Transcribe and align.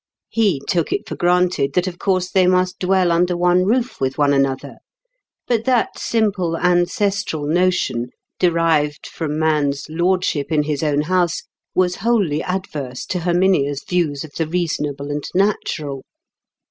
He 0.29 0.59
took 0.67 0.91
it 0.91 1.07
for 1.07 1.15
granted 1.15 1.73
that 1.73 1.85
of 1.85 1.99
course 1.99 2.31
they 2.31 2.47
must 2.47 2.79
dwell 2.79 3.11
under 3.11 3.37
one 3.37 3.65
roof 3.65 4.01
with 4.01 4.17
one 4.17 4.33
another. 4.33 4.77
But 5.47 5.65
that 5.65 5.99
simple 5.99 6.57
ancestral 6.57 7.45
notion, 7.45 8.09
derived 8.39 9.05
from 9.05 9.37
man's 9.37 9.85
lordship 9.89 10.51
in 10.51 10.63
his 10.63 10.81
own 10.81 11.01
house, 11.01 11.43
was 11.75 11.97
wholly 11.97 12.41
adverse 12.41 13.05
to 13.05 13.19
Herminia's 13.19 13.83
views 13.87 14.23
of 14.23 14.31
the 14.35 14.47
reasonable 14.47 15.11
and 15.11 15.23
natural. 15.35 16.01